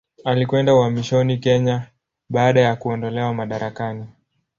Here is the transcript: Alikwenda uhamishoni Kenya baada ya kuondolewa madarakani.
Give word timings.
Alikwenda 0.25 0.75
uhamishoni 0.75 1.37
Kenya 1.37 1.87
baada 2.29 2.59
ya 2.61 2.75
kuondolewa 2.75 3.33
madarakani. 3.33 4.05